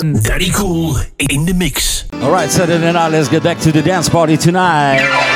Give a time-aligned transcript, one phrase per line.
[0.00, 2.10] Daddy Cool in the mix.
[2.14, 5.29] All right, Saturday uh, night, let's get back to the dance party tonight.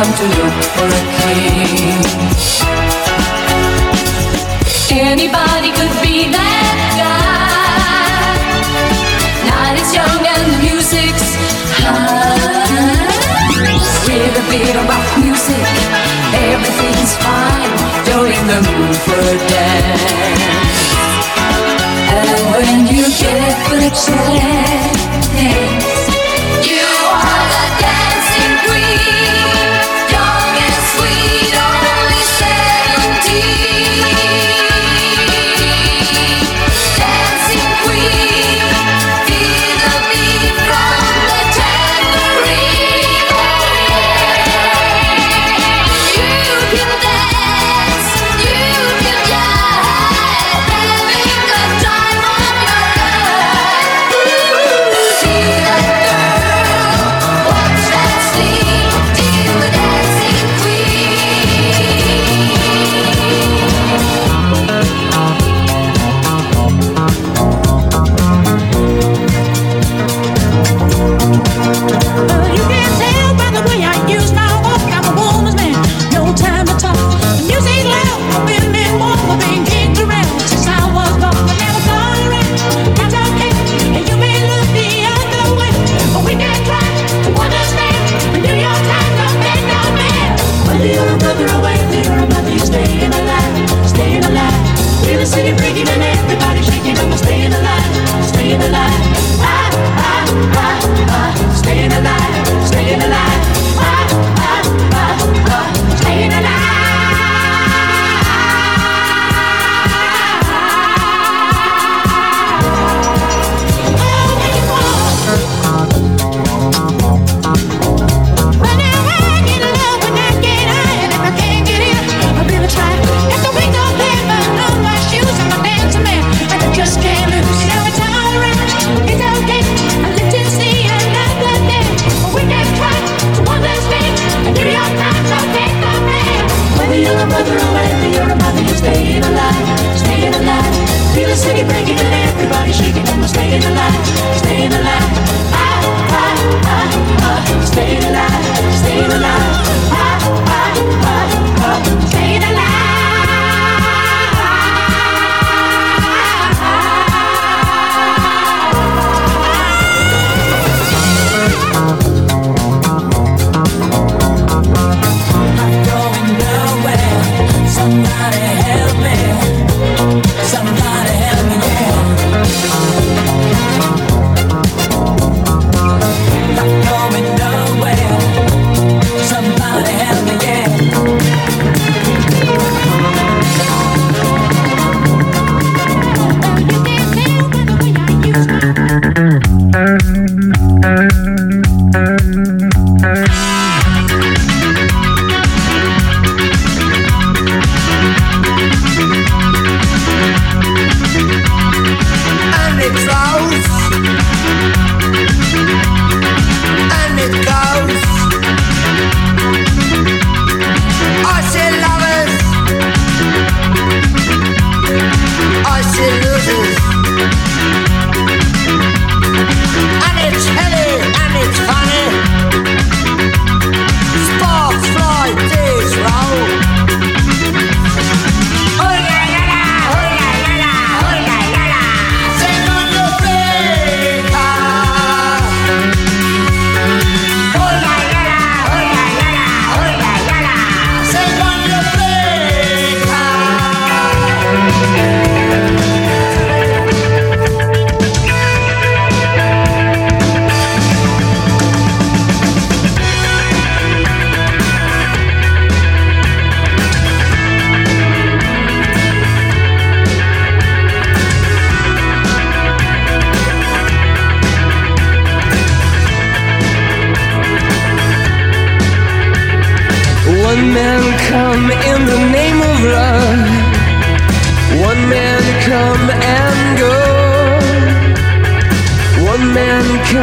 [0.00, 2.00] Come to look for a king.
[4.96, 8.32] Anybody could be that guy.
[9.44, 11.36] Night is young and the music's
[11.84, 12.32] high.
[14.08, 15.68] With a bit of rock music,
[16.48, 17.68] everything's fine.
[18.08, 20.00] You're in the mood for a dance.
[22.08, 24.96] And when you get the chance,
[26.64, 27.49] you are.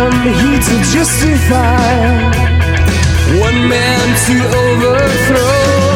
[0.08, 1.94] am he to justify
[3.40, 5.87] one man to overthrow?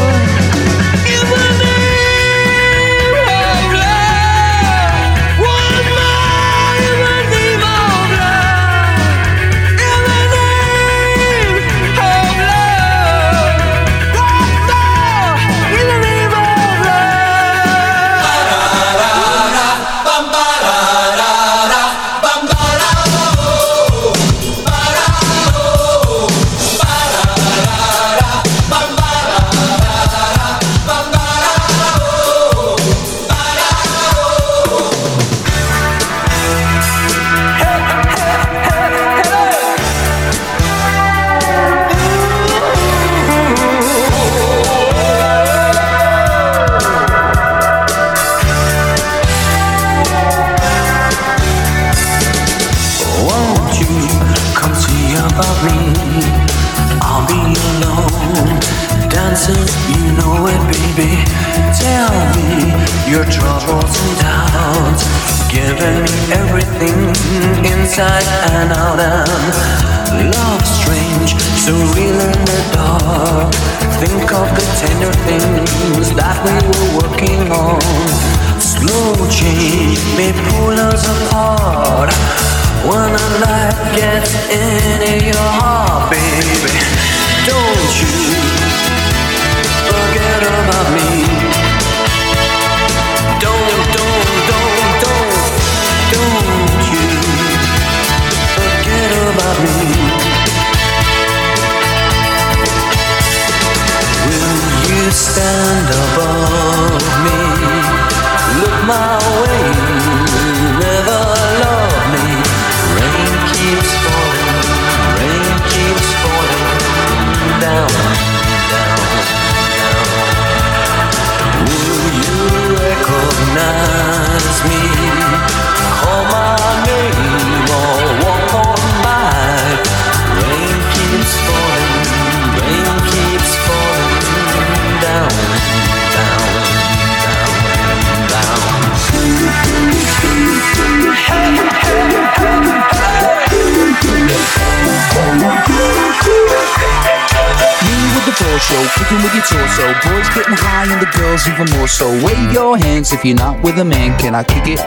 [151.52, 151.88] even more.
[151.88, 154.18] So wave your hands if you're not with a man.
[154.20, 154.80] Can I kick it?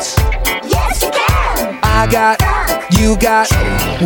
[0.64, 1.78] Yes, you can.
[1.82, 2.40] I got,
[2.98, 3.50] you got,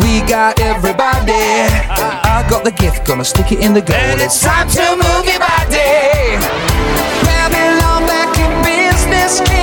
[0.03, 1.31] we got everybody.
[1.33, 3.95] I got the gift, gonna stick it in the goal.
[3.95, 6.37] And it's time to move your body.
[7.23, 9.58] Grab it long back in business.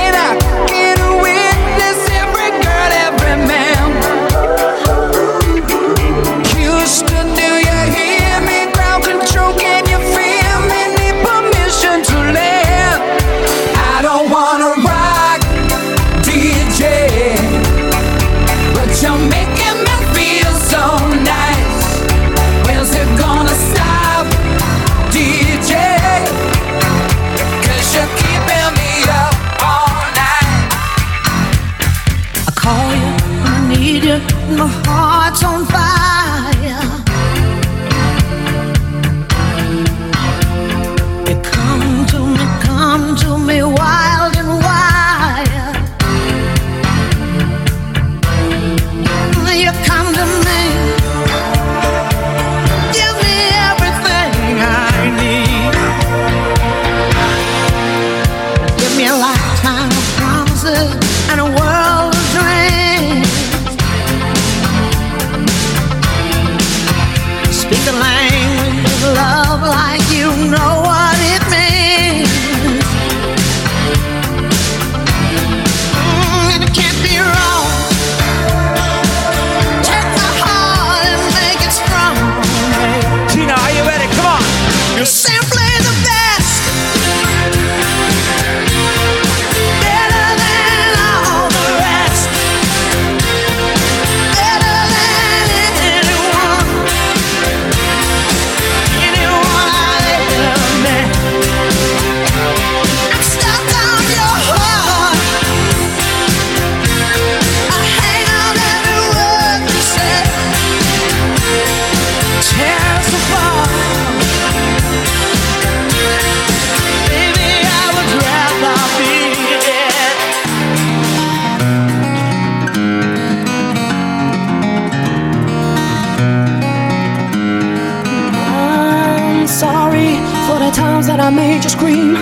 [131.27, 132.15] The times that I made you scream,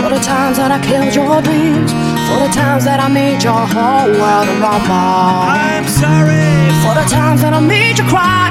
[0.00, 1.92] for the times that I killed your dreams,
[2.28, 4.88] for the times that I made your whole world rumble.
[4.88, 6.48] I'm sorry.
[6.80, 8.48] For the times that I made you cry,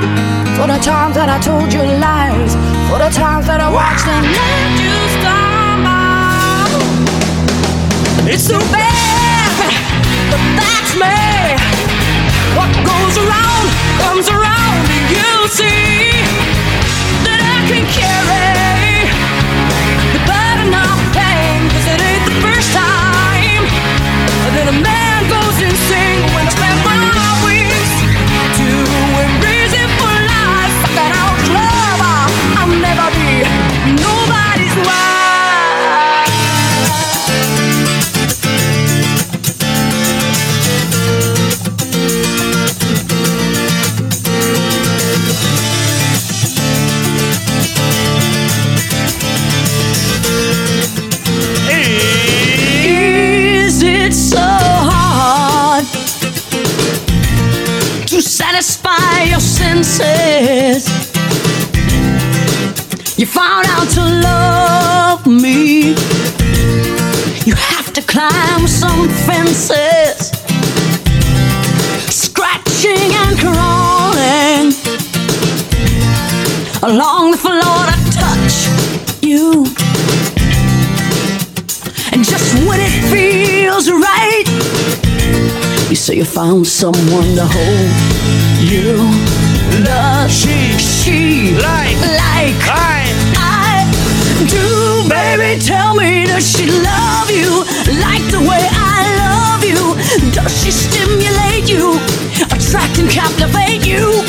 [0.54, 2.54] for the times that I told you lies,
[2.90, 6.78] for the times that I watched and let you stumble.
[8.30, 9.74] It's too bad,
[10.30, 11.58] but that's me.
[12.54, 13.66] What goes around
[13.98, 16.22] comes around, and you'll see
[17.26, 18.77] that I can carry
[25.62, 26.17] insane
[59.84, 60.88] senses?
[63.18, 65.90] You found out to love me.
[67.46, 70.32] You have to climb some fences,
[72.10, 74.74] scratching and crawling
[76.84, 78.58] along the floor to touch
[79.22, 79.66] you.
[82.12, 84.48] And just when it feels right,
[85.90, 88.18] you say you found someone to hold
[88.70, 89.37] you.
[89.86, 91.98] Love she, she Like.
[92.02, 93.06] like I.
[93.38, 93.86] I
[94.50, 95.62] do, baby.
[95.62, 97.62] Tell me, does she love you
[98.02, 99.94] like the way I love you?
[100.32, 102.00] Does she stimulate you,
[102.50, 104.24] attract and captivate you?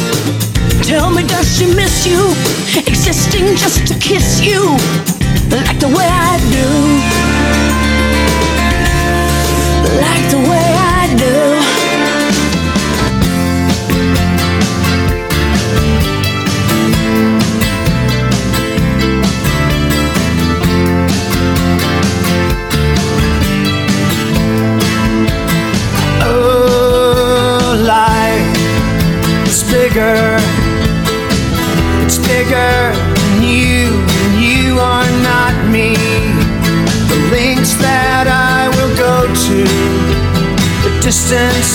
[0.82, 2.30] Tell me, does she miss you,
[2.76, 4.76] existing just to kiss you
[5.50, 6.07] like the way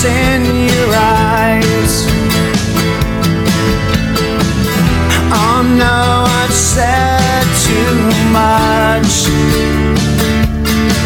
[0.04, 2.06] in your eyes.
[5.32, 7.96] Oh no, I've said too
[8.32, 9.14] much.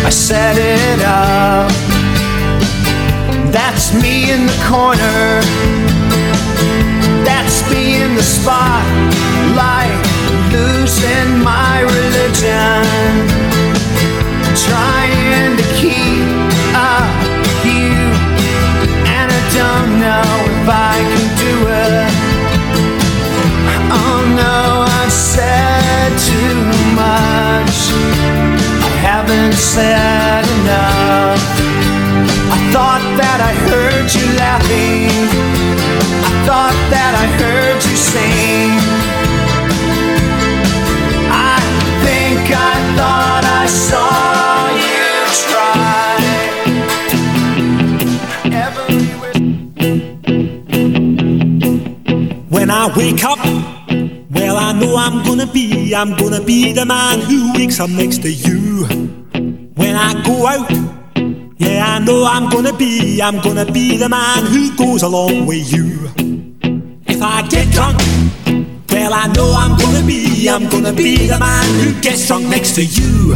[0.05, 1.71] I set it up.
[3.53, 5.58] That's me in the corner.
[29.59, 31.43] Said enough.
[32.55, 35.11] I thought that I heard you laughing.
[36.23, 38.71] I thought that I heard you sing.
[41.31, 41.59] I
[42.07, 45.11] think I thought I saw you
[45.43, 46.23] try.
[52.49, 53.39] When I wake up,
[54.31, 58.23] well, I know I'm gonna be, I'm gonna be the man who wakes up next
[58.23, 59.08] to you.
[60.01, 60.71] I go out,
[61.59, 65.73] yeah, I know I'm gonna be, I'm gonna be the man who goes along with
[65.73, 66.09] you.
[67.07, 67.99] If I get drunk,
[68.91, 72.77] well, I know I'm gonna be, I'm gonna be the man who gets drunk next
[72.77, 73.35] to you.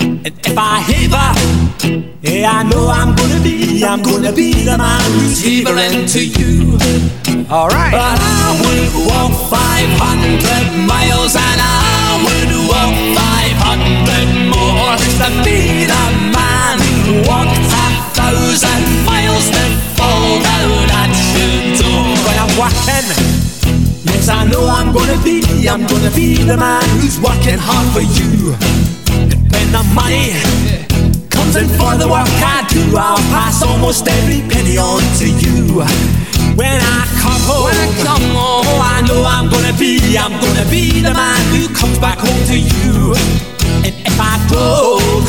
[0.00, 1.28] And if I heaver,
[2.22, 6.78] yeah, I know I'm gonna be, I'm gonna be the man who's heavering to you.
[7.50, 7.92] All right.
[7.92, 11.97] But I would walk 500 miles and I
[12.68, 16.04] walk 500 more to be the
[16.36, 16.76] man
[17.08, 19.64] who walked a thousand miles to
[19.96, 22.04] fall down at your door.
[22.24, 23.08] When I'm walking,
[24.04, 28.04] yes, I know I'm gonna be, I'm gonna be the man who's working hard for
[28.04, 28.52] you.
[29.52, 30.97] When the money
[31.56, 32.92] and for the work I do.
[32.96, 35.80] I'll pass almost every penny on to you.
[36.54, 40.36] When I come home, when I come home, oh, I know I'm gonna be, I'm
[40.38, 43.16] gonna be the man who comes back home to you.
[43.80, 45.26] And if I broke,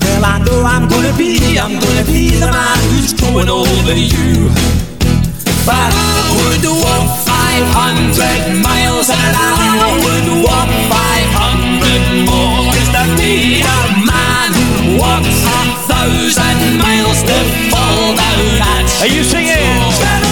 [0.00, 4.48] well I know I'm gonna be, I'm gonna be the man who's growing older you.
[5.68, 13.60] But I would walk 500 miles and I would walk 500 more just to be
[13.60, 14.09] a man
[14.52, 17.38] man walks a thousand miles to
[17.70, 18.86] fall down.
[19.00, 20.29] Are you singing?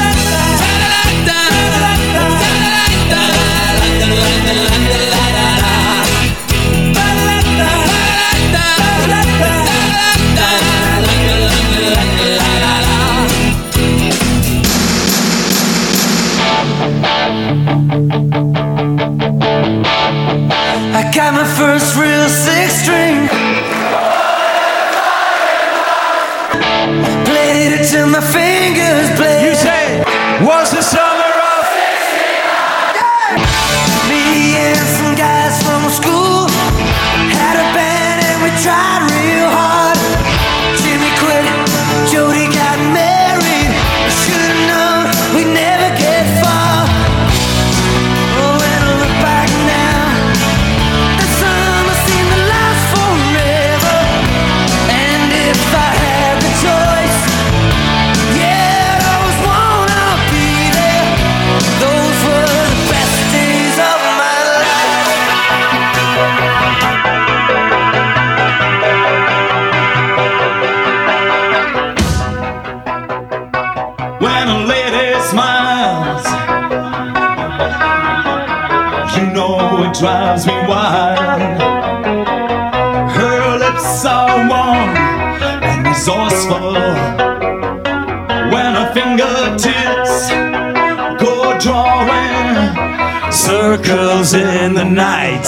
[93.88, 95.46] girls in the night.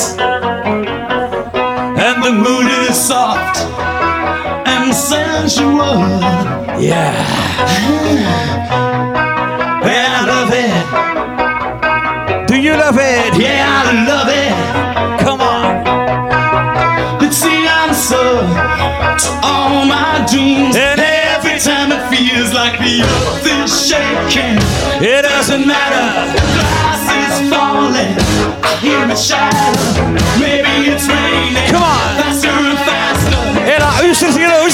[2.01, 3.59] And the mood is soft
[4.67, 6.01] and sensual.
[6.81, 7.13] Yeah.
[9.85, 12.49] And I love it.
[12.49, 13.37] Do you love it?
[13.39, 14.55] Yeah, I love it.
[15.23, 15.85] Come on.
[17.21, 18.41] Let's see, I'm so
[19.21, 20.77] to all my dreams.
[20.77, 24.57] And every time it feels like the earth is shaking,
[25.07, 26.60] it doesn't matter
[28.01, 28.61] coming.
[28.63, 30.03] I hear it shatter.
[30.39, 31.71] Maybe it's raining.
[31.71, 32.17] Come on.
[32.17, 33.41] Faster and faster.
[33.67, 34.67] Era üstesiyle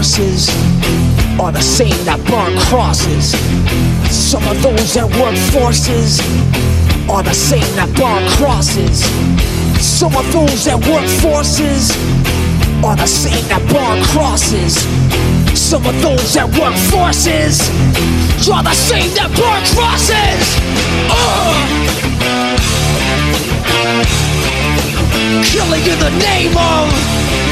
[0.00, 0.48] forces
[1.38, 3.36] are the same that burn crosses.
[4.08, 6.24] Some of those that work forces
[7.10, 9.04] are the same that burn crosses.
[9.76, 11.92] Some of those that work forces
[12.80, 14.80] are the same that burn crosses.
[15.52, 17.60] Some of those that work forces
[18.48, 20.56] are the same that burn crosses.
[21.12, 21.60] Uh!
[25.44, 27.49] Killing in the name of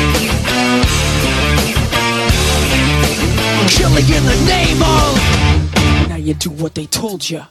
[3.71, 7.43] Killing in the name of Now you do what they told you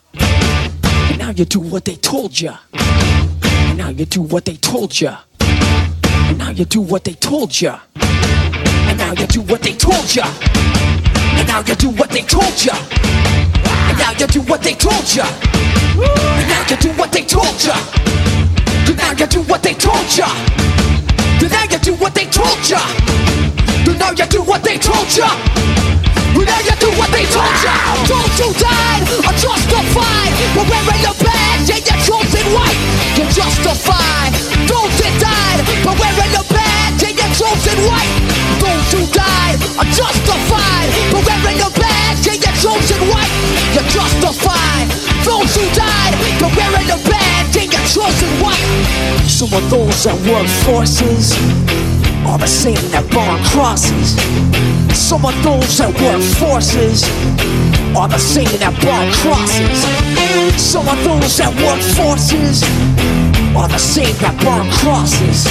[1.18, 2.52] Now you do what they told you
[3.76, 8.98] Now you do what they told And now you do what they told you And
[8.98, 12.74] now you do what they told you And now you do what they told you
[12.74, 17.64] And now you do what they told you And now you do what they told
[17.64, 17.74] you
[18.98, 20.28] now you do what they told ya.
[21.48, 22.78] now you do what they told ya.
[23.98, 25.87] now you do what they told ya.
[26.46, 27.74] Now you do what they told ya.
[28.06, 30.34] Don't you die or justified.
[30.54, 32.80] But wearing the badge and you're chosen white.
[33.18, 34.32] You're justified.
[34.68, 38.12] Don't you die but wearing the badge and you're chosen white.
[38.60, 40.90] Don't you die or justified.
[41.10, 43.34] But wearing the badge and you're chosen white.
[43.74, 44.88] You're justified.
[45.24, 48.68] Those who died but wearing the badge and you're chosen white.
[49.26, 51.87] Some of those that work forces
[52.26, 54.16] are the same that burn crosses.
[54.98, 57.04] Some of those that work forces
[57.96, 59.86] are the same that burn crosses.
[60.60, 62.64] Some of those that work forces
[63.56, 65.46] are the same that burn crosses.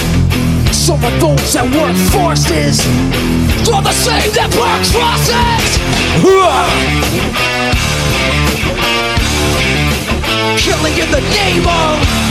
[0.74, 2.81] Some of those that work forces
[3.70, 5.79] are the same that burn crosses.
[10.59, 12.26] Killing in the name of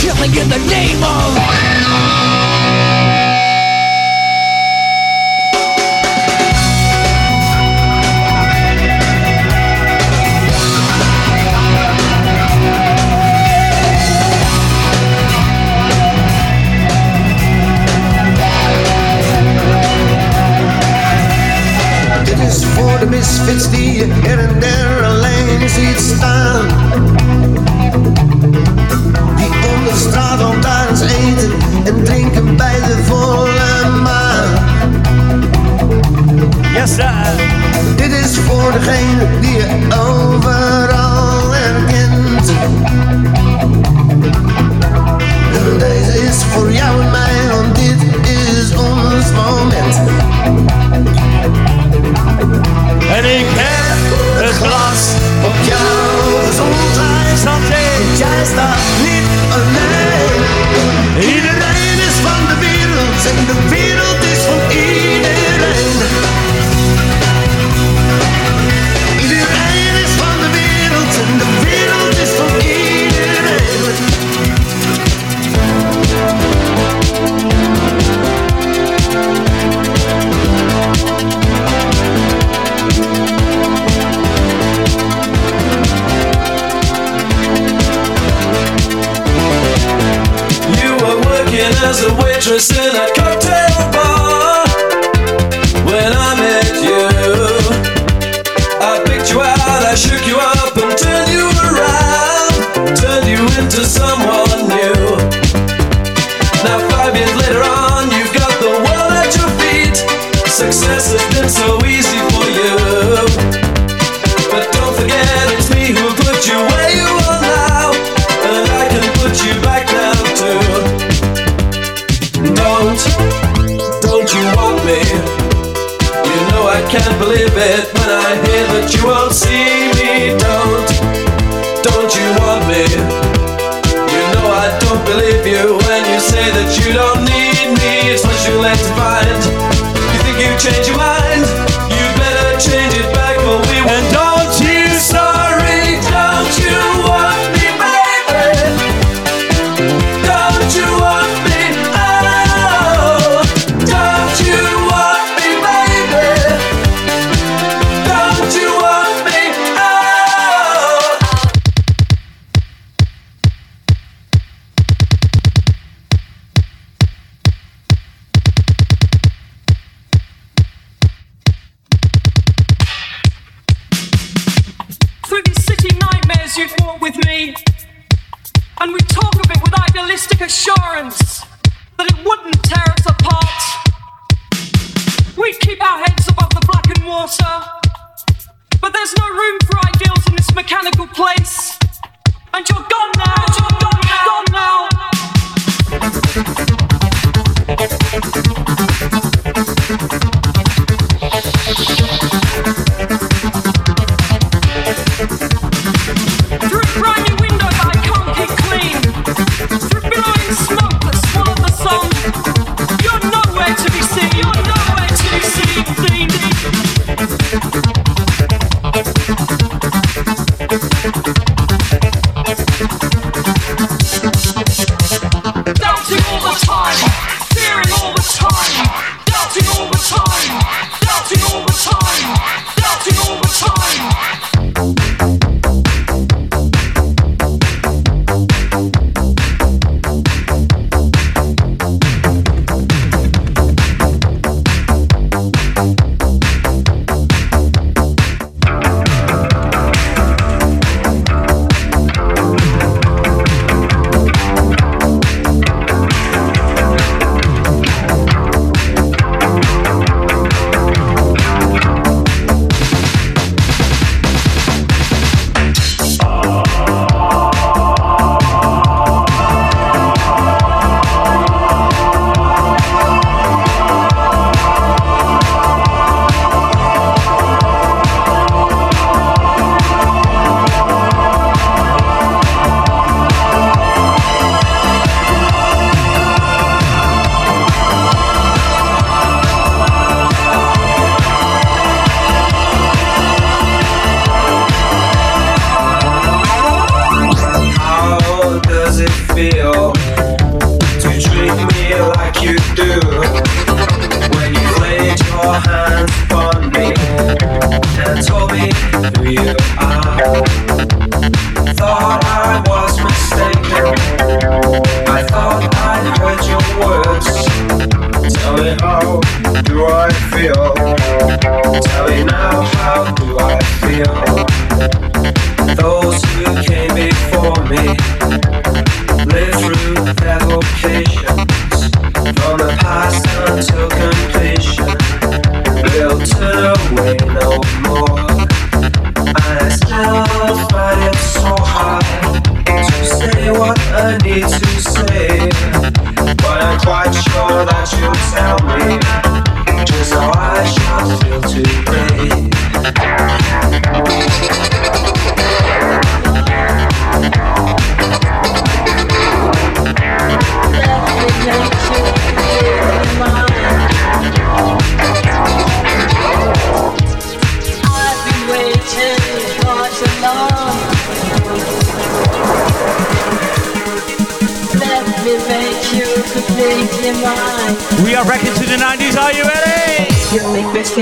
[0.00, 1.80] Killing in the name of
[22.74, 27.19] voor de misfits die her en der alleen ziet staan.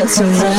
[0.09, 0.58] Make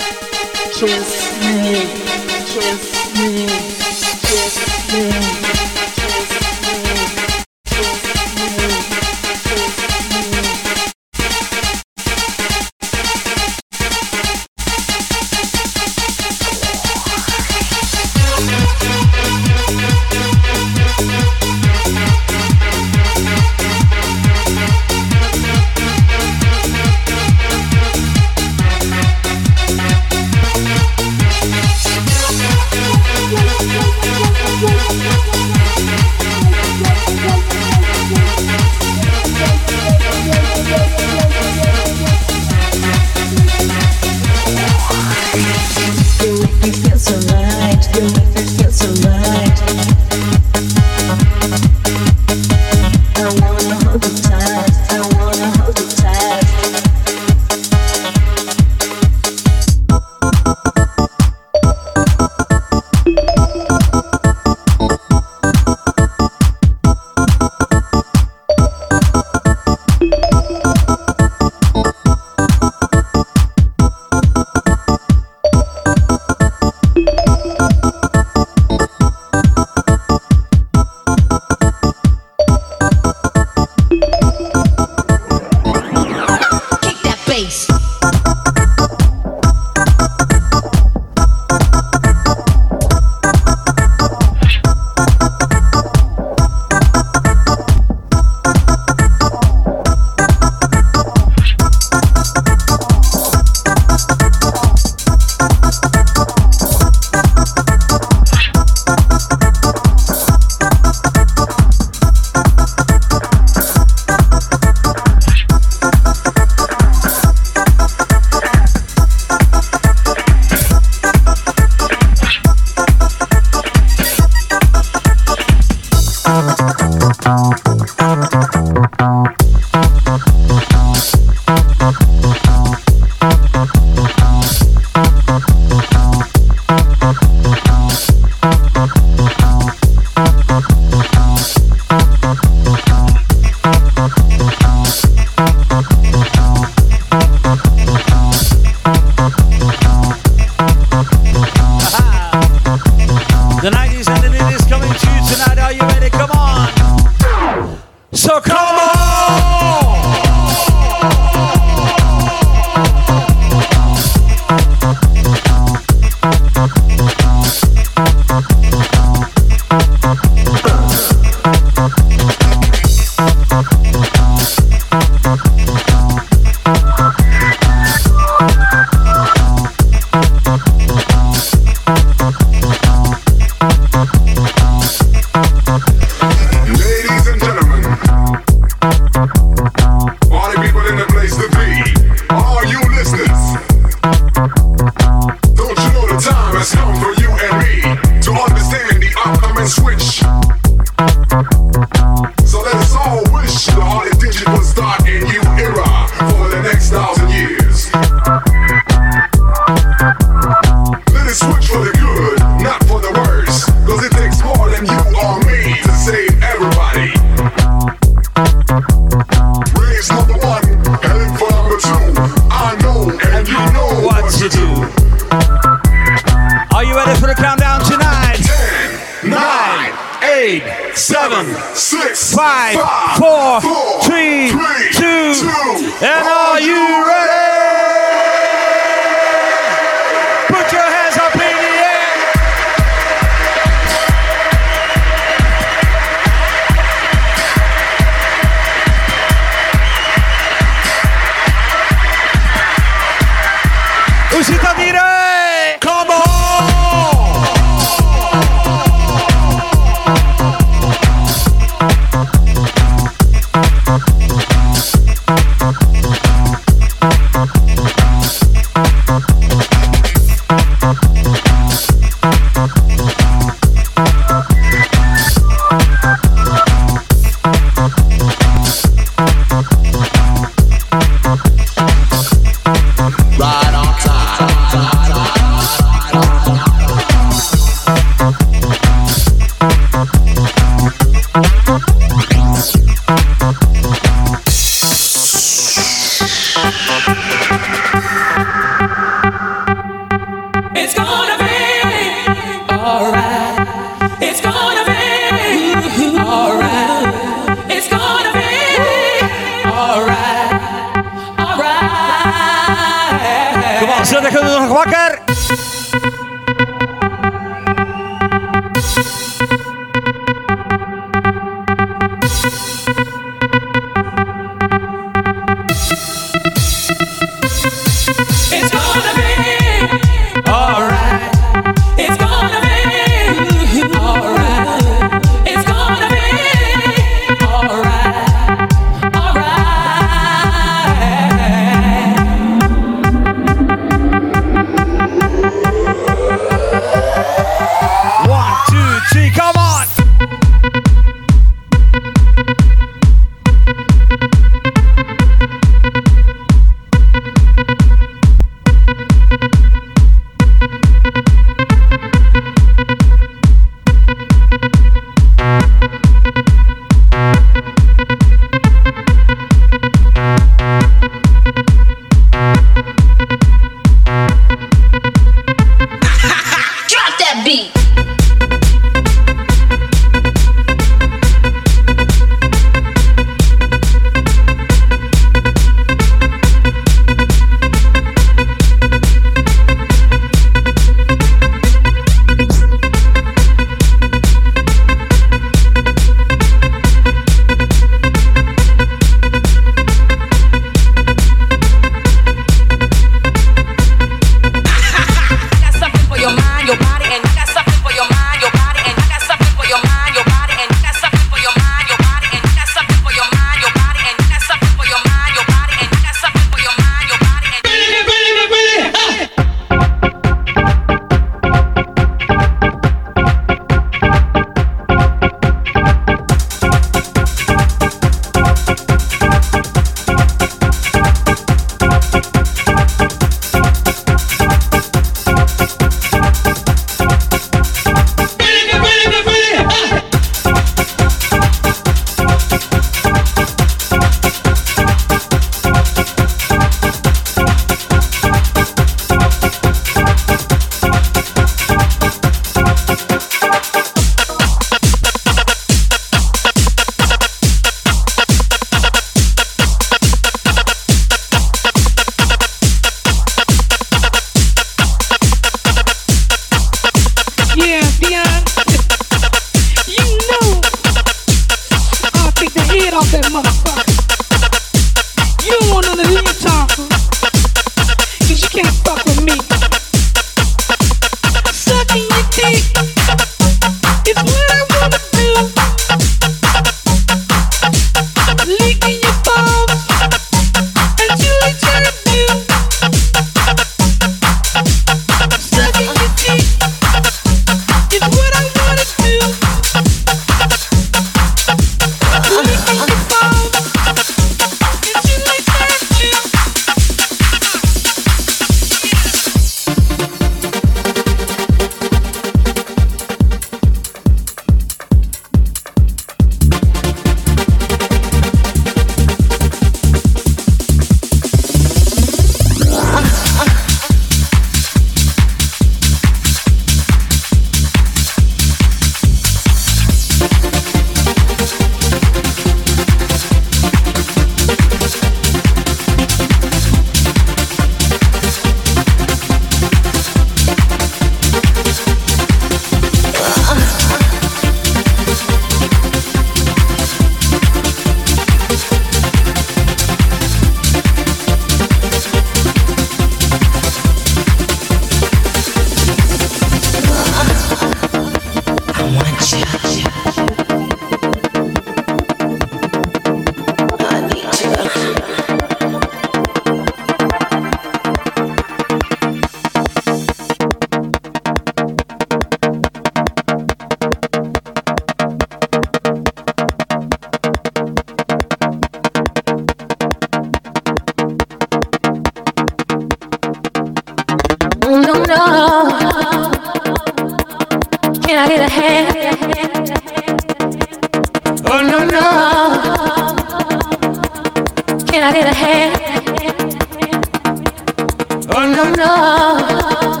[598.34, 600.00] And no no.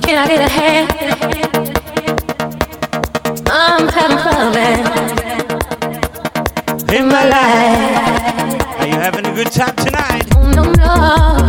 [0.00, 0.88] Can I get a hand?
[3.50, 4.90] I'm having problems
[6.92, 8.80] in my life.
[8.80, 10.26] Are you having a good time tonight?
[10.54, 11.41] No, no.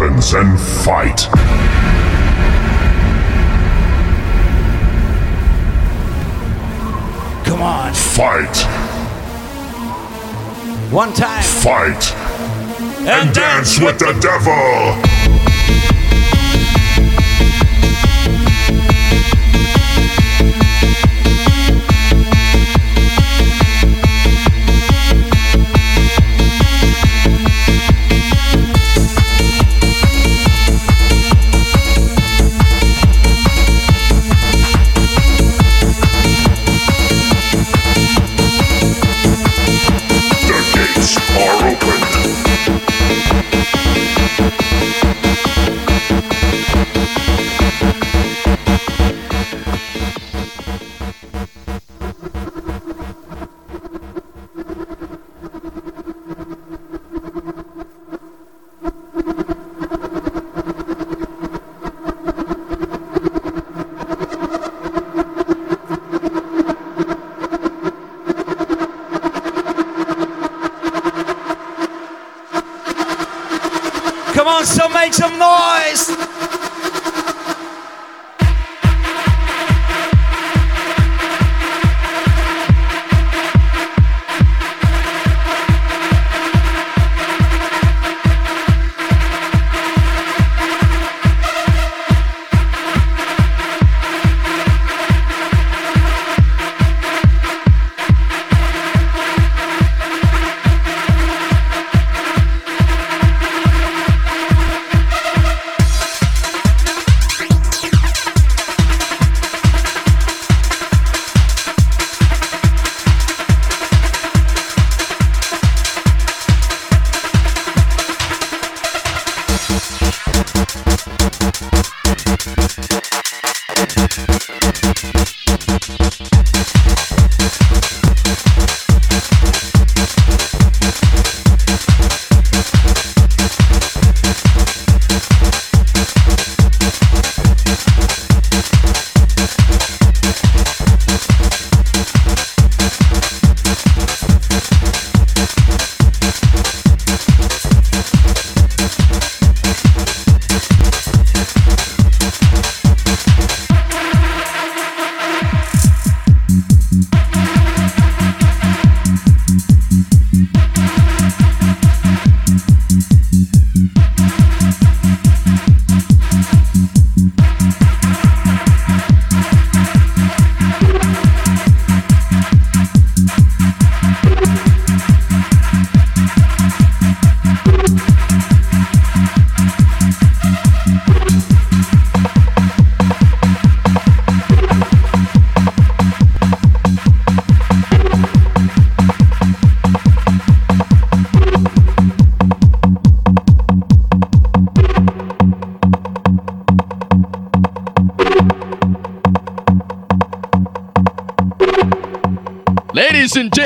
[0.00, 1.28] weapons and fight.
[7.44, 7.92] Come on.
[7.92, 8.56] Fight.
[10.90, 11.42] One time.
[11.42, 12.14] Fight.
[13.00, 15.29] And, and dance, dance with, with the devil.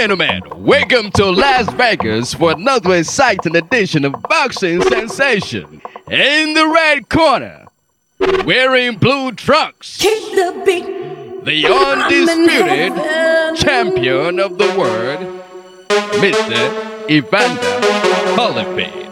[0.05, 5.81] Gentlemen, welcome to Las Vegas for another exciting edition of Boxing Sensation.
[6.11, 7.69] In the red corner,
[8.45, 15.43] wearing blue trunks, the the undisputed champion of the world,
[16.21, 17.11] Mr.
[17.11, 17.63] Evander
[18.37, 19.04] Holyfield.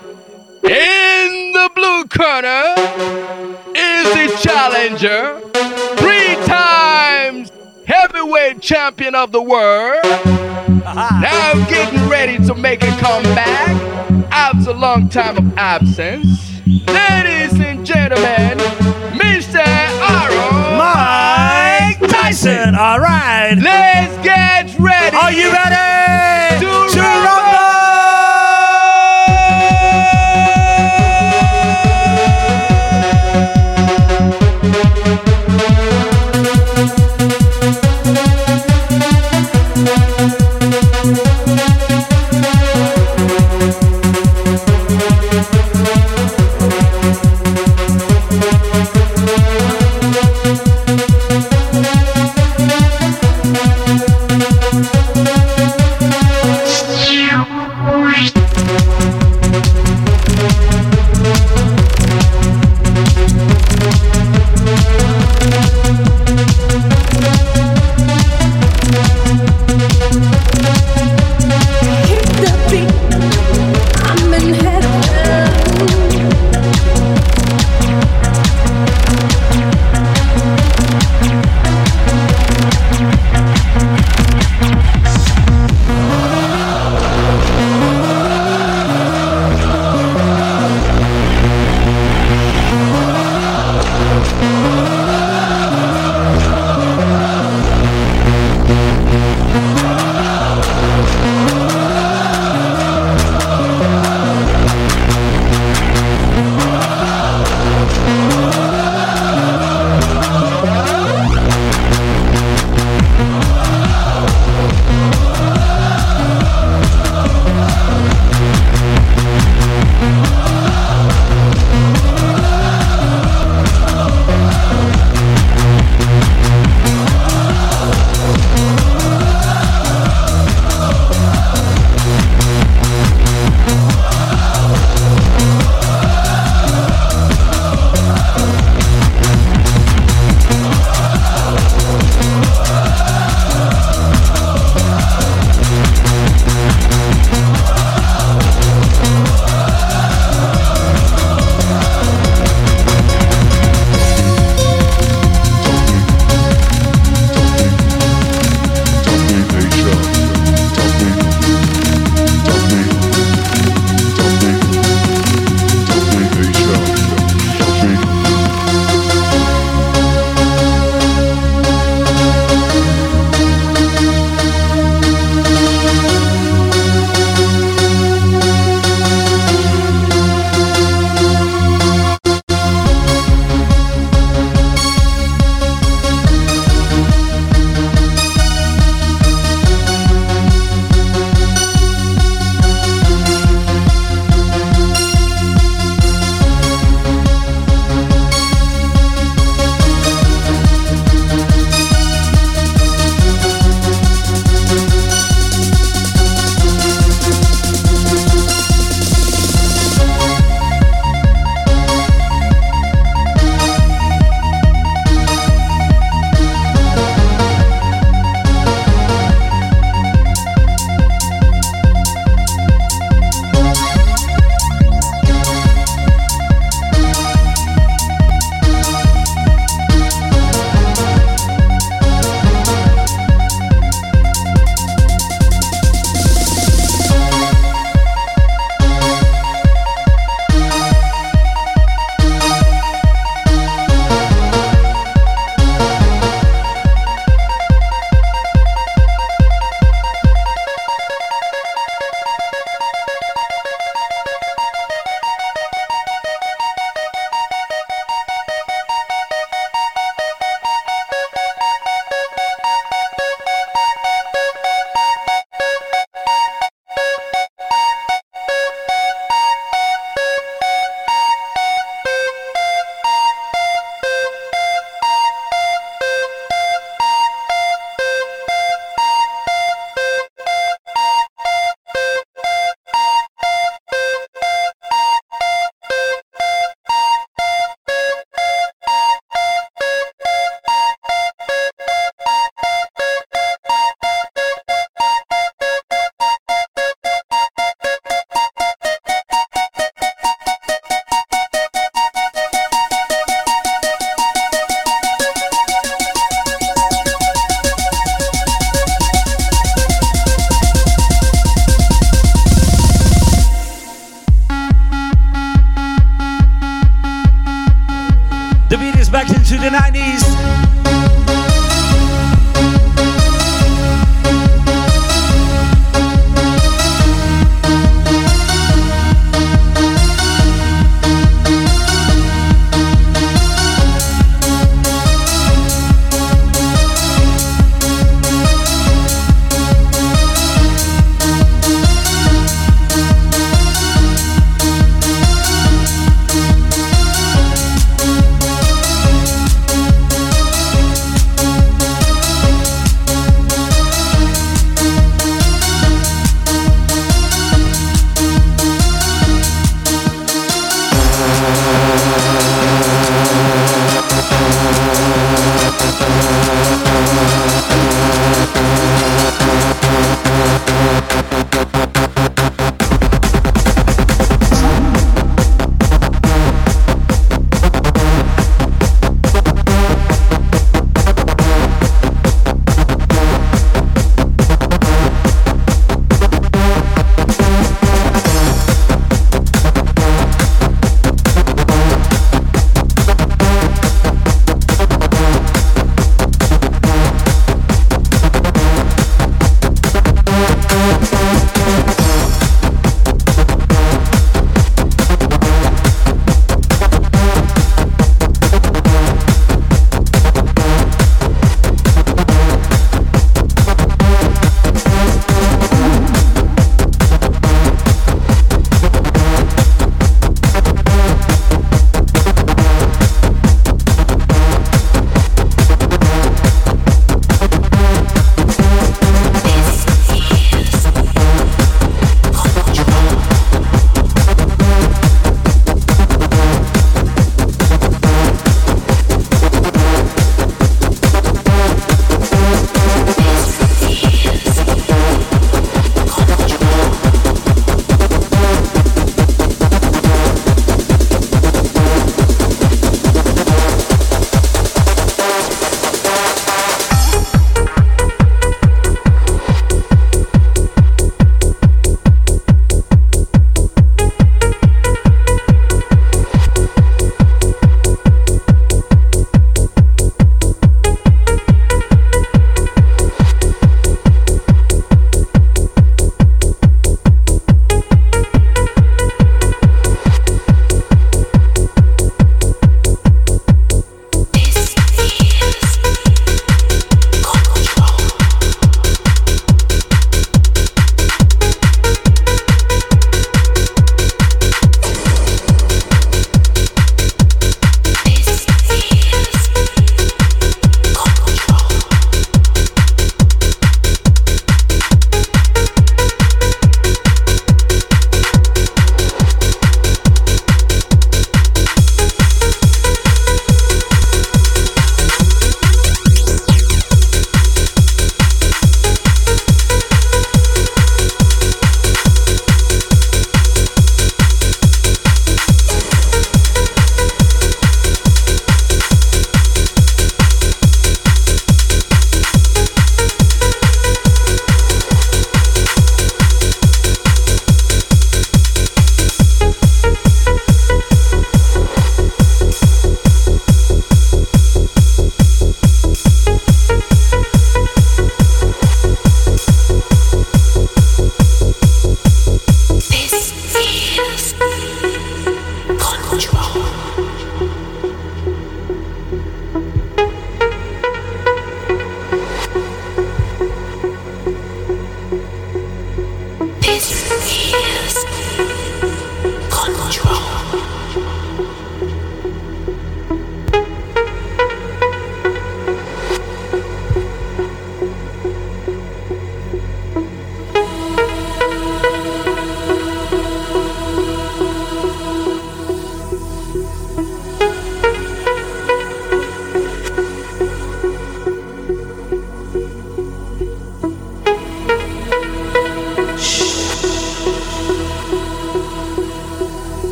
[15.13, 16.52] Time of absence.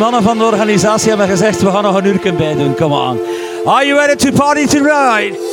[0.00, 2.74] Mannen van de organisatie hebben gezegd, we gaan nog een uur bij doen.
[2.74, 3.20] Come on.
[3.64, 5.49] Are you ready to party tonight?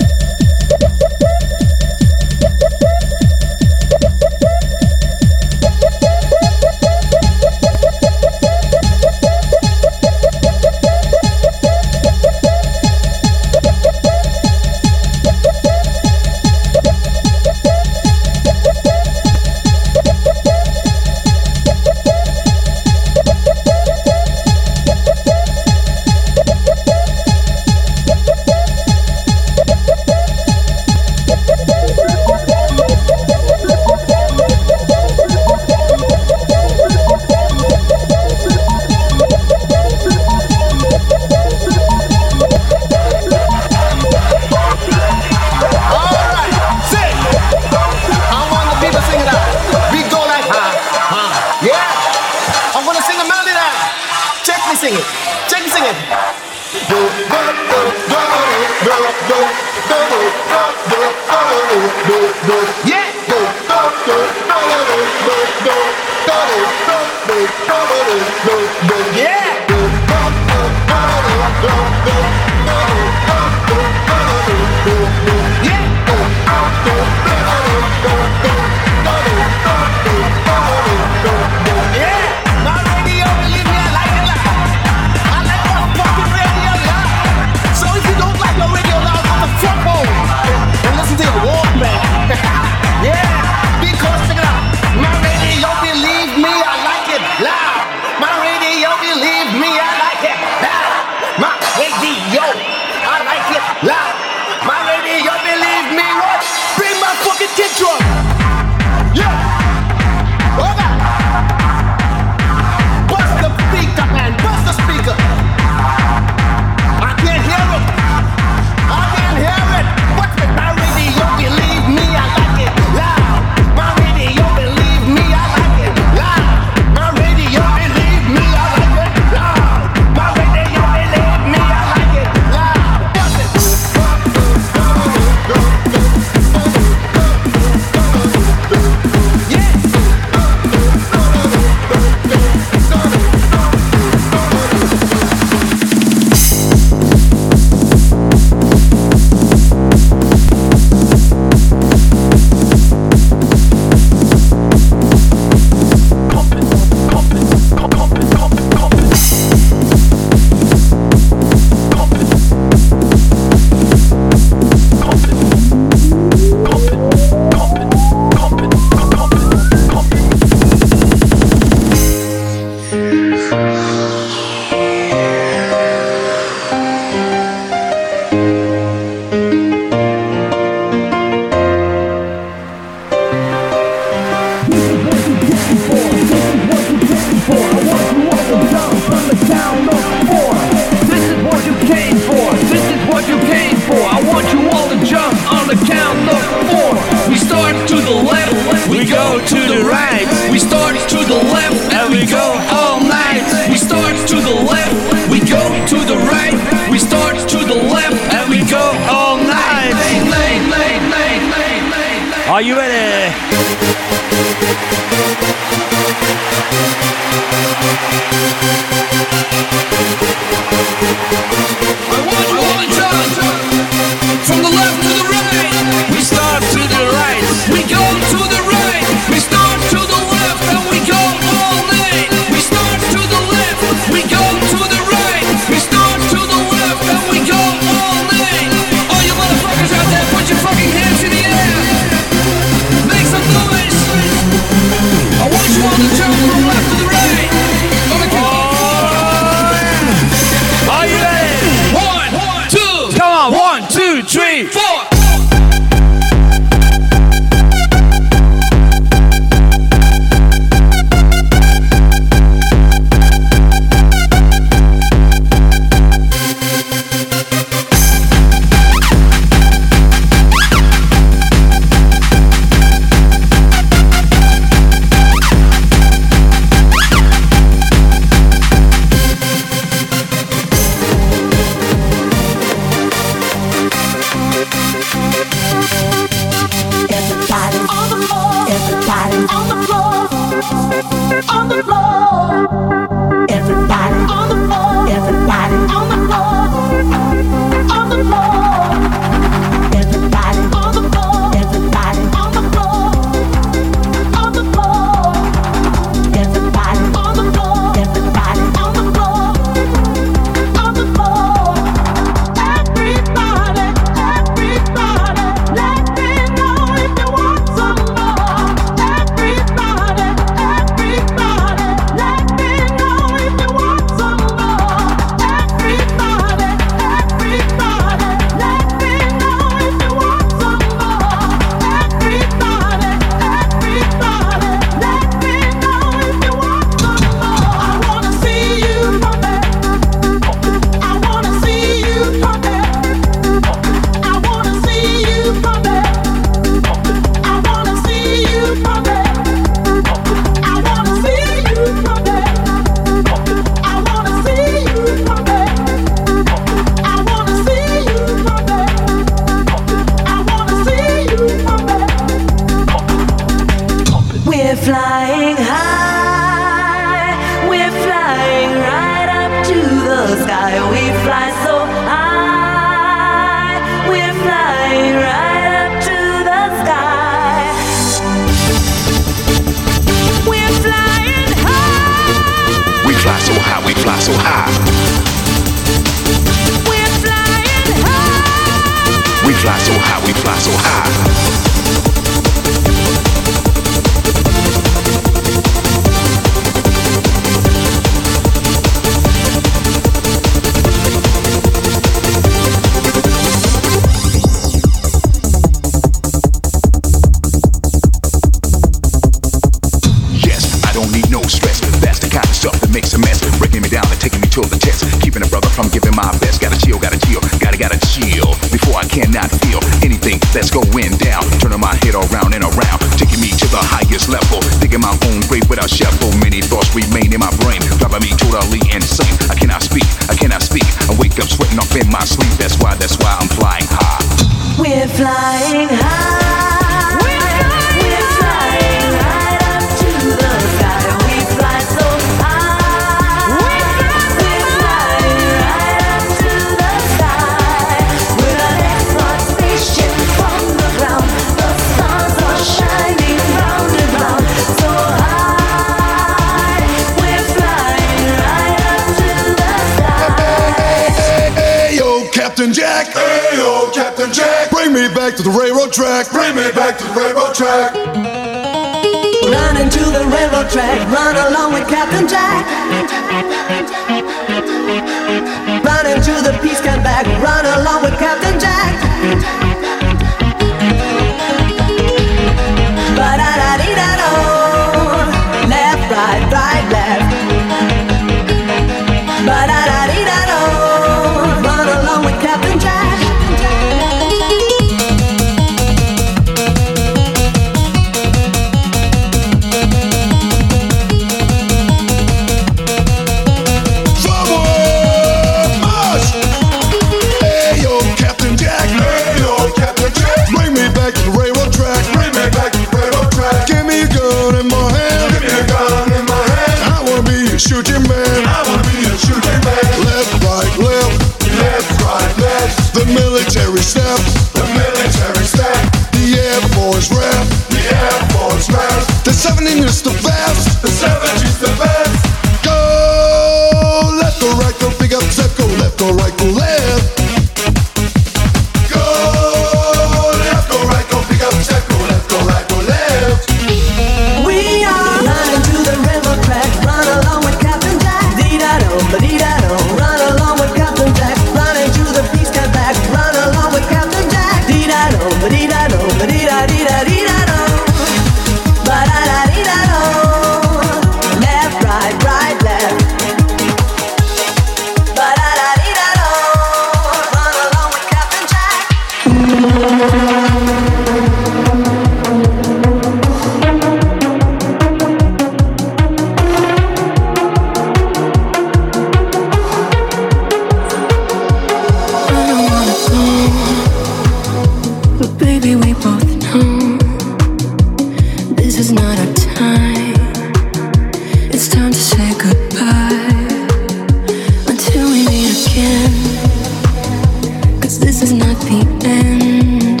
[597.98, 600.00] this is not the end.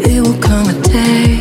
[0.00, 1.39] It will come a day.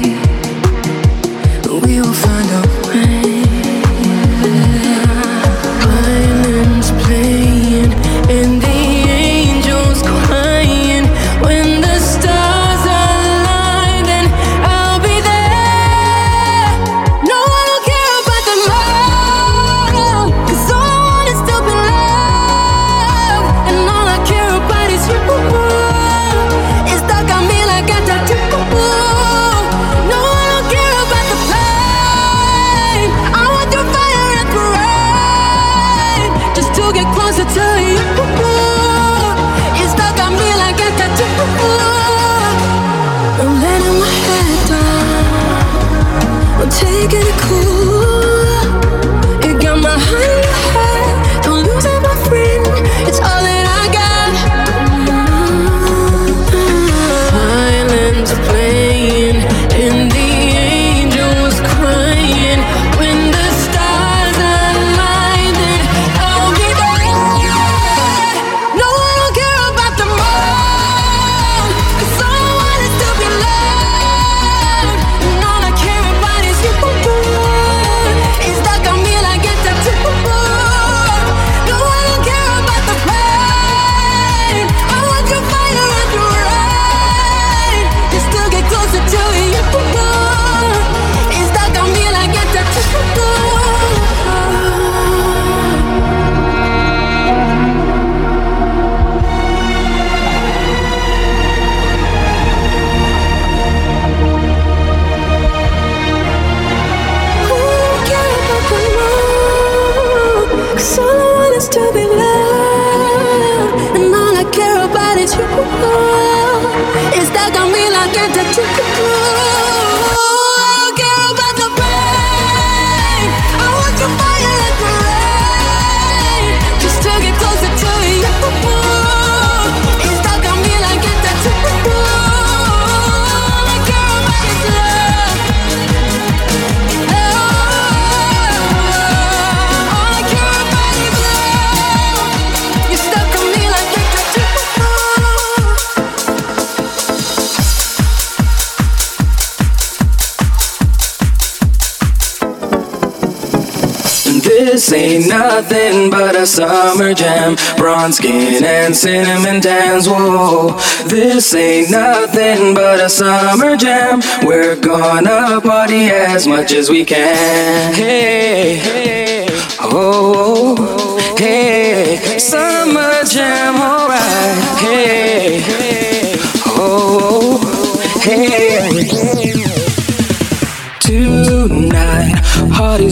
[157.00, 160.06] summer jam, bronze skin and cinnamon tans.
[160.06, 160.78] Whoa,
[161.08, 164.20] this ain't nothing but a summer jam.
[164.44, 167.94] We're gonna party as much as we can.
[167.94, 169.48] Hey, hey,
[169.80, 173.89] oh, hey, summer jam.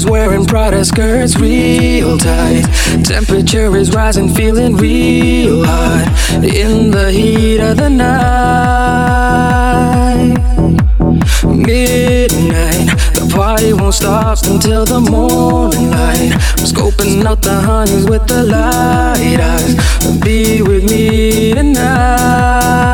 [0.10, 2.64] wearing Prada skirts real tight.
[3.04, 6.08] Temperature is rising, feeling real hot
[6.44, 9.18] in the heat of the night.
[11.44, 16.32] Midnight, the party won't stop until the morning light.
[16.32, 19.76] I'm scoping out the honeys with the light eyes.
[20.22, 22.88] Be with me tonight.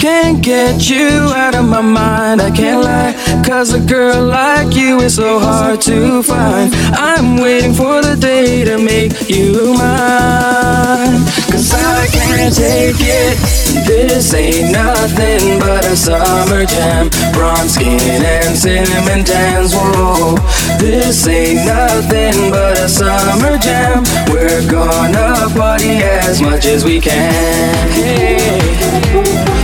[0.00, 3.11] Can't get you out of my mind, I can't lie.
[3.44, 6.72] Cause a girl like you is so hard to find.
[6.94, 11.24] I'm waiting for the day to make you mine.
[11.50, 13.62] Cause I can't take it.
[13.86, 17.08] This ain't nothing but a summer jam.
[17.32, 19.72] Bronze skin and cinnamon tans.
[19.74, 20.36] Whoa.
[20.78, 24.04] This ain't nothing but a summer jam.
[24.28, 27.88] We're gonna party as much as we can.
[27.90, 29.61] Hey.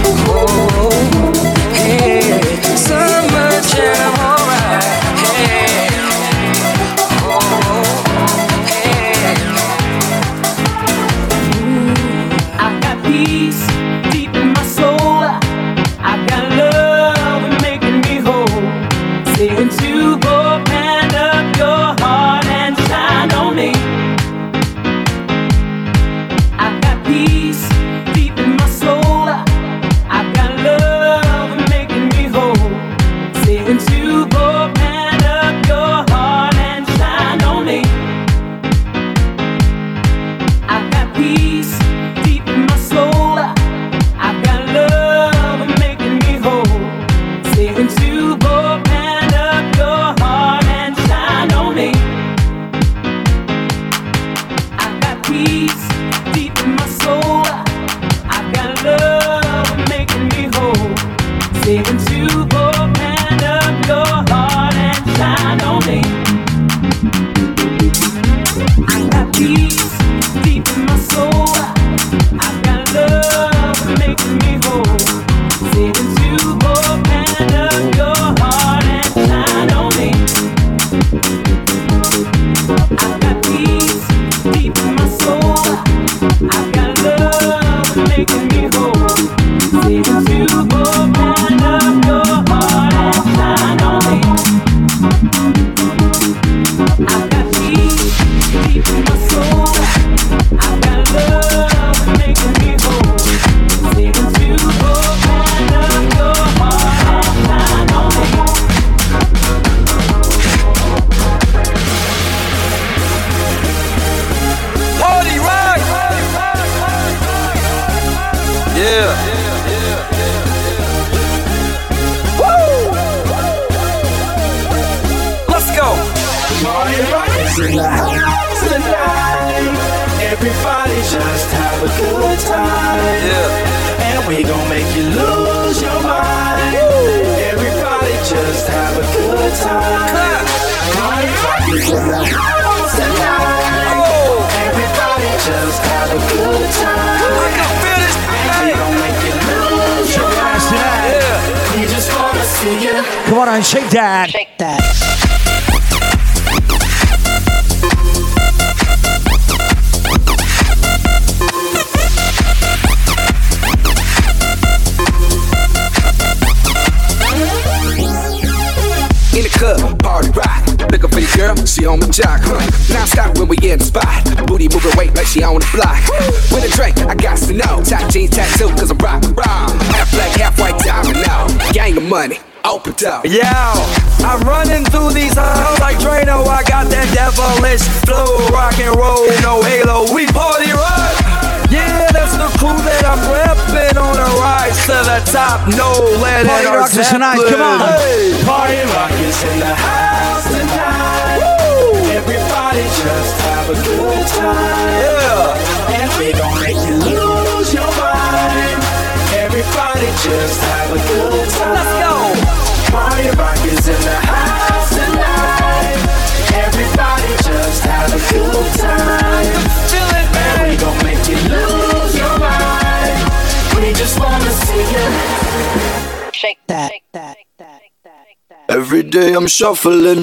[229.58, 230.22] shuffling.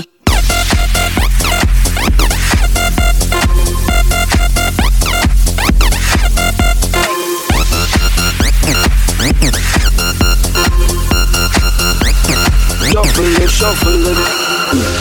[12.93, 14.15] Shuffling, shuffling.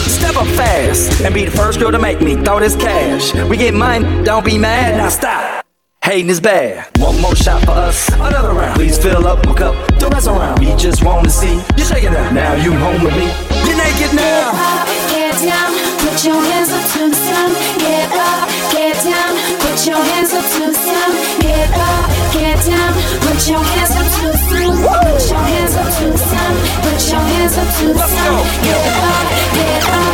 [0.09, 3.33] Step up fast and be the first girl to make me throw this cash.
[3.49, 5.65] We get mine, don't be mad, now stop.
[6.03, 6.85] Hating is bad.
[6.97, 8.75] One more shot for us, another round.
[8.75, 9.97] Please fill up my cup.
[9.97, 10.59] Don't mess around.
[10.59, 12.33] We just wanna see you shaking out.
[12.33, 13.54] Now you home with me
[13.95, 14.51] take it now.
[14.51, 17.49] Get up, get down, put your hands up to the sun.
[17.79, 21.11] Get up, get down, put your hands up to the sun.
[21.39, 22.93] Get up, get down,
[23.23, 24.75] put your hands up to the sun.
[24.83, 26.53] Put your hands up to the sun.
[26.83, 28.35] Put your hands up to the sun.
[28.63, 30.04] Get up, get up.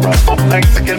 [0.00, 0.98] We're up all night to get.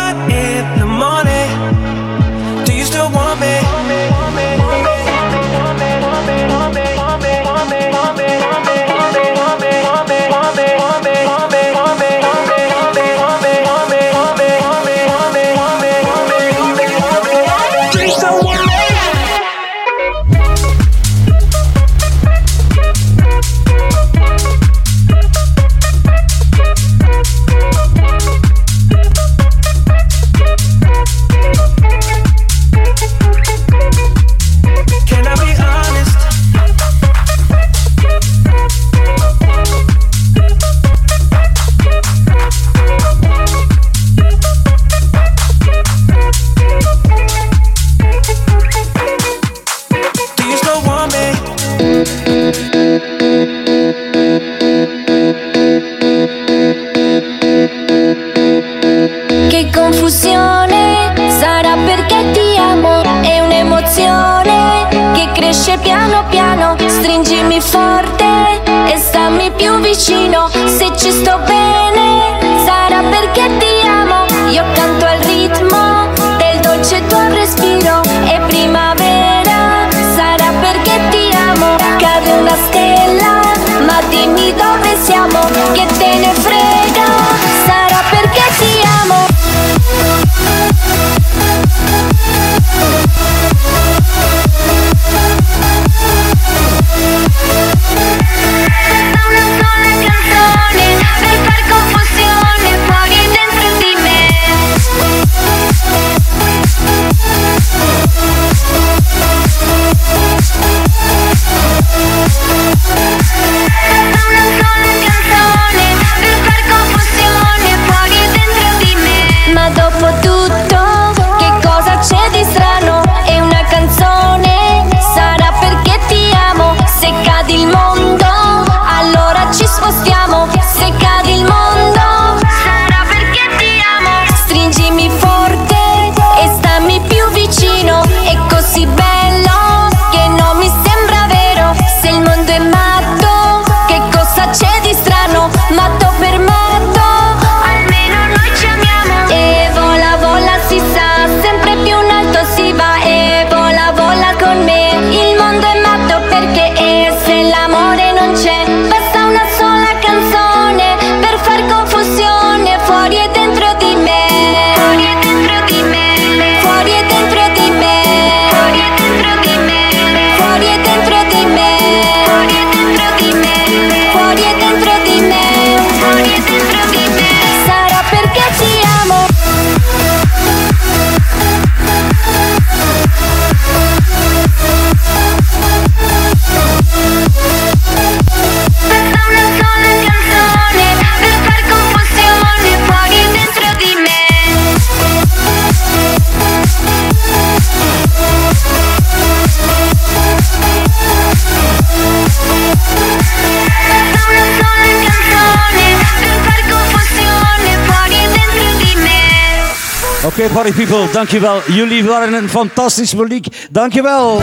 [210.31, 211.61] Oké, party people, dankjewel.
[211.67, 213.47] Jullie waren een fantastisch publiek.
[213.71, 214.41] Dankjewel.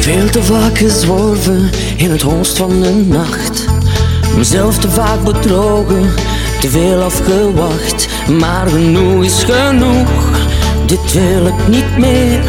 [0.00, 3.64] Veel te vaak gezworven in het holst van de nacht.
[4.36, 6.14] Mezelf te vaak bedrogen,
[6.60, 8.08] te veel afgewacht.
[8.38, 10.38] Maar genoeg is genoeg,
[10.86, 12.42] dit wil ik niet meer.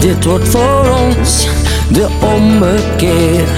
[0.00, 1.48] Dit wordt voor ons
[1.92, 3.48] de ommekeer.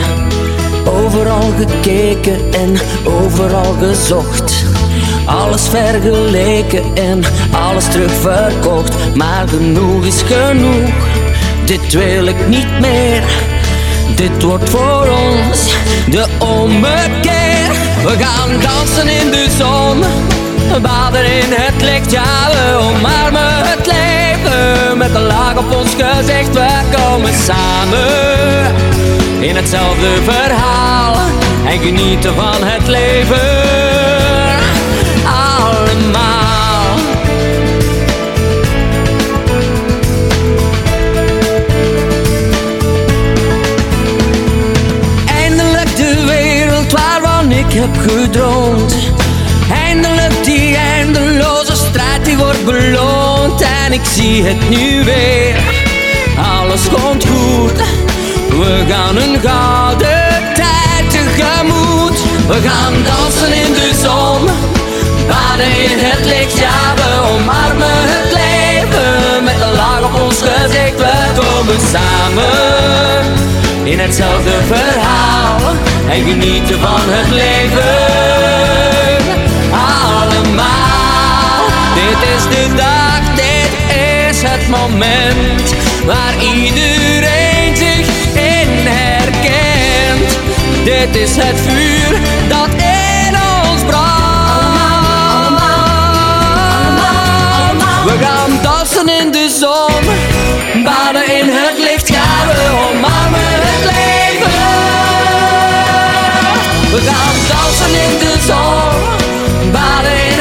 [0.85, 4.65] Overal gekeken en overal gezocht.
[5.25, 8.95] Alles vergeleken en alles terugverkocht.
[9.15, 10.91] Maar genoeg is genoeg,
[11.65, 13.23] dit wil ik niet meer.
[14.15, 15.75] Dit wordt voor ons
[16.11, 17.71] de ommekeer.
[18.03, 20.03] We gaan dansen in de zon,
[20.83, 22.11] baden in het licht.
[22.11, 24.12] Ja, we omarmen het leven
[25.09, 26.53] met een laag op ons gezicht.
[26.53, 28.75] We komen samen
[29.41, 31.17] in hetzelfde verhaal
[31.67, 33.41] en genieten van het leven.
[35.25, 36.97] Allemaal.
[45.27, 48.95] Eindelijk de wereld waarvan ik heb gedroomd.
[49.71, 53.32] Eindelijk die eindeloze strijd die wordt beloond.
[53.61, 55.57] En ik zie het nu weer.
[56.61, 57.79] Alles komt goed.
[58.49, 62.23] We gaan een gouden tijd tegemoet.
[62.47, 64.71] We gaan dansen in de zon.
[65.29, 70.97] Baden in het licht, ja we omarmen het leven Met een laag op ons gezicht,
[70.97, 73.25] we komen samen
[73.85, 75.61] In hetzelfde verhaal
[76.09, 77.97] En genieten van het leven
[79.99, 80.73] Allemaal
[81.95, 83.02] Dit is de dag,
[84.43, 85.75] het moment
[86.05, 90.39] Waar iedereen zich in herkent
[90.85, 93.37] Dit is het vuur dat in
[93.71, 94.23] ons brandt
[98.05, 100.05] We gaan dansen in de zon,
[100.85, 104.53] baden in het licht, ja we omarmen het leven.
[106.91, 110.32] We gaan dansen in de zon, baden in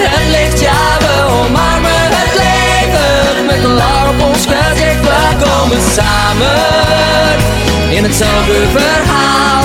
[4.41, 6.59] voorspelt, ik we komen samen
[7.89, 9.63] in hetzelfde verhaal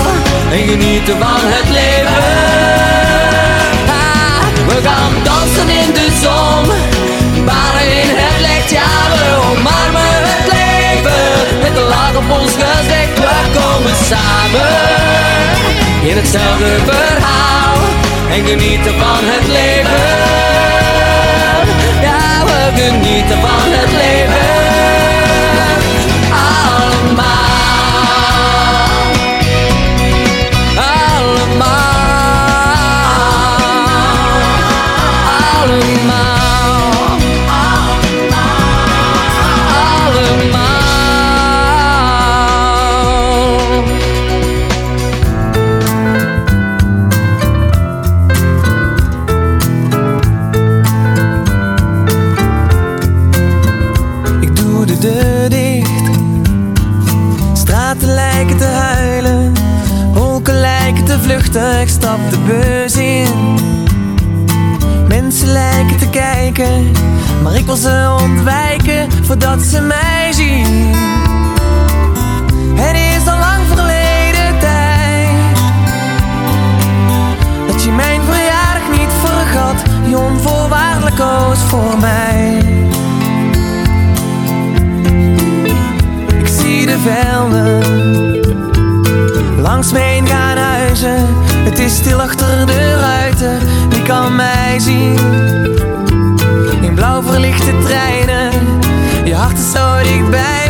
[0.51, 2.23] en genieten van het leven.
[4.67, 6.65] We gaan dansen in de zon,
[7.45, 11.59] baren in het licht, ja we omarmen het leven.
[11.61, 14.75] Met de laag op ons gezicht, we komen samen
[16.09, 17.77] in hetzelfde verhaal
[18.29, 20.66] en genieten van het leven
[22.75, 24.45] genieten van het leven.
[26.31, 27.56] Allemaal.
[67.67, 70.93] wil ze ontwijken voordat ze mij zien.
[72.75, 75.29] Het is al lang verleden tijd
[77.67, 82.57] dat je mijn verjaardag niet vergat, je onvoorwaardelijk koos voor mij.
[86.39, 87.85] Ik zie de velden
[89.61, 91.25] langs me heen gaan huizen.
[91.63, 95.76] Het is stil achter de ruiten, wie kan mij zien?
[97.17, 98.51] Overlichte verlichte treinen.
[99.25, 100.66] Je hart is zo dichtbij.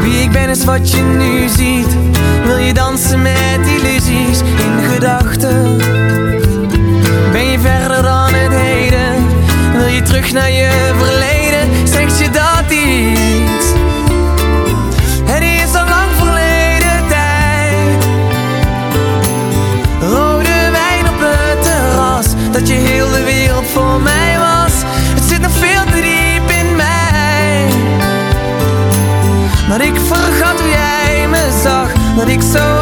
[0.00, 1.96] Wie ik ben is wat je nu ziet.
[2.44, 5.76] Wil je dansen met illusies in gedachten?
[7.32, 9.26] Ben je verder dan het heden?
[9.76, 11.88] Wil je terug naar je verleden?
[11.88, 13.71] Zegt je dat iets?
[32.42, 32.81] so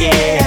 [0.00, 0.39] going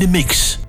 [0.00, 0.59] in the mix.